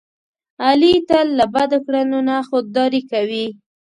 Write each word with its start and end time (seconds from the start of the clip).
علي 0.67 0.93
تل 1.09 1.27
له 1.39 1.45
بدو 1.55 1.77
کړنو 1.85 2.19
نه 2.27 2.35
خوداري 2.47 3.01
کوي. 3.11 3.47